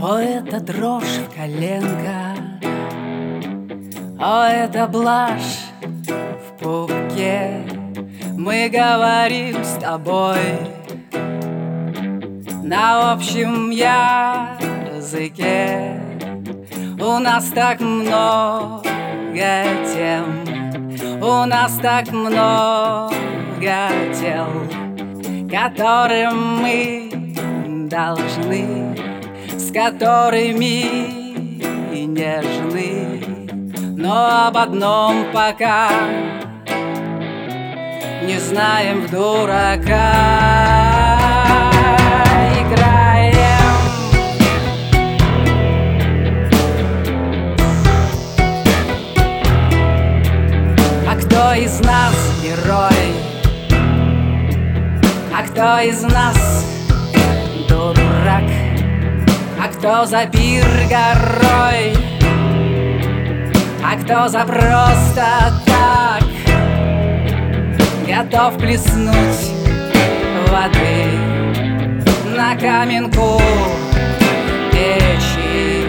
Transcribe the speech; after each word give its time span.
О, 0.00 0.16
это 0.16 0.60
дрожь 0.60 1.18
в 1.18 1.34
коленках. 1.34 2.38
О, 4.20 4.44
это 4.44 4.86
блажь 4.86 5.58
в 5.82 6.52
пупке. 6.62 7.64
Мы 8.36 8.68
говорим 8.68 9.64
с 9.64 9.72
тобой 9.80 10.38
На 12.62 13.12
общем 13.12 13.70
языке. 13.70 15.40
У 17.00 17.18
нас 17.18 17.46
так 17.46 17.80
много 17.80 18.84
тем. 19.42 20.44
У 21.20 21.44
нас 21.44 21.72
так 21.82 22.12
много 22.12 23.10
тел 24.14 24.46
Которым 25.50 26.58
мы 26.62 27.10
должны 27.88 29.07
с 29.68 29.72
которыми 29.72 30.86
нежны 32.06 33.22
Но 33.96 34.46
об 34.46 34.56
одном 34.56 35.26
пока 35.32 35.90
не 38.24 38.38
знаем 38.38 39.02
в 39.02 39.10
дурака. 39.10 40.12
Играем. 42.60 43.76
А 51.06 51.14
кто 51.16 51.52
из 51.54 51.80
нас 51.80 52.14
герой? 52.42 53.12
А 55.34 55.42
кто 55.46 55.78
из 55.80 56.02
нас 56.02 56.77
кто 59.88 60.04
за 60.04 60.26
пир 60.26 60.66
горой? 60.90 61.96
А 63.82 63.96
кто 63.96 64.28
за 64.28 64.40
просто 64.40 65.24
так 65.64 66.22
Готов 68.06 68.58
плеснуть 68.58 69.50
воды 70.50 71.06
На 72.36 72.54
каменку 72.56 73.40
печи 74.72 75.86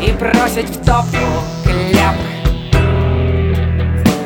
И 0.00 0.12
бросить 0.12 0.70
в 0.70 0.82
топку 0.82 1.44
кляп 1.62 2.16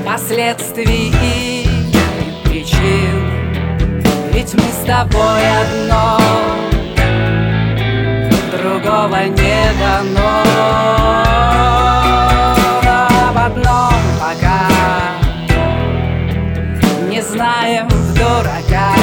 Последствий 0.06 1.12
и 1.20 1.66
причин 2.44 3.28
Ведь 4.32 4.54
мы 4.54 4.62
с 4.62 4.86
тобой 4.86 5.40
одно 5.62 6.20
другого 9.00 9.24
не 9.24 9.72
дано. 9.78 10.42
Об 13.28 13.38
одном 13.38 13.94
пока. 14.20 14.68
Не 17.08 17.22
знаем 17.22 17.88
в 17.88 18.14
дурака 18.14 18.99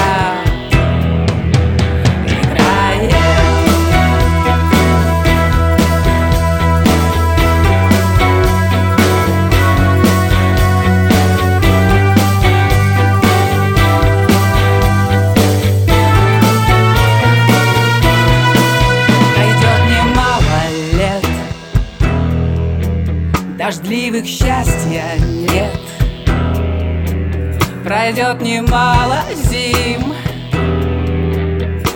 Дождливых 23.67 24.25
счастья 24.25 25.17
нет. 25.19 25.77
Пройдет 27.83 28.39
немало 28.41 29.25
зим. 29.33 30.13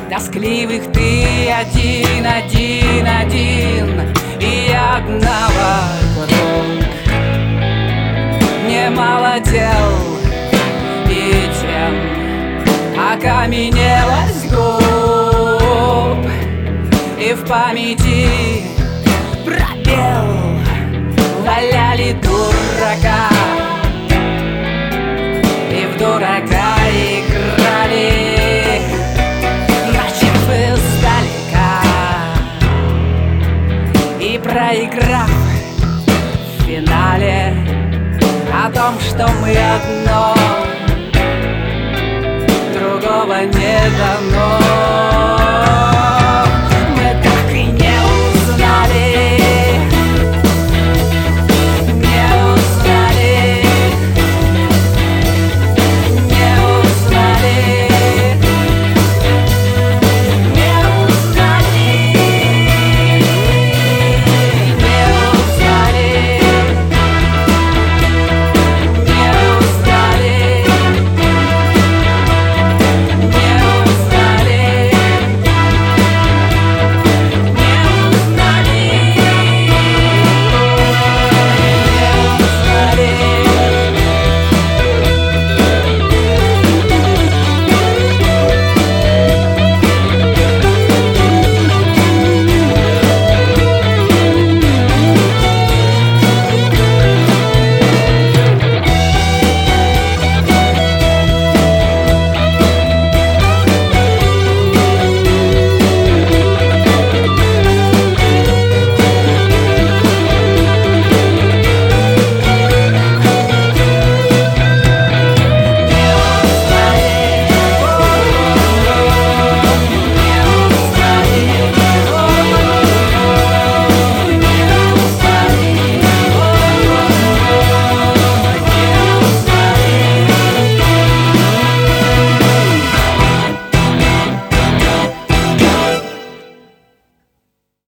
Тоскливых 0.09 0.91
ты 0.91 1.49
один, 1.49 2.25
один, 2.25 3.07
один 3.07 4.01
И 4.41 4.69
одного 4.73 5.77
круг 6.17 6.83
Немало 8.67 9.39
дел 9.39 9.93
и 11.09 11.49
тем 11.61 11.95
Окаменелость 13.13 14.49
губ. 14.49 16.19
И 17.17 17.31
в 17.31 17.47
памяти 17.47 18.50
проиграв 34.51 35.29
в 35.29 36.63
финале 36.63 37.53
О 38.53 38.69
том, 38.69 38.99
что 38.99 39.27
мы 39.41 39.51
одно 39.51 40.35
Другого 42.73 43.45
не 43.45 43.79
дано 43.97 45.00